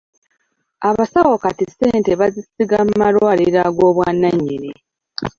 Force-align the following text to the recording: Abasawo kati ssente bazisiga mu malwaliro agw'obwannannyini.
Abasawo 0.89 1.35
kati 1.43 1.63
ssente 1.71 2.11
bazisiga 2.19 2.77
mu 2.87 2.93
malwaliro 3.01 3.59
agw'obwannannyini. 3.67 4.71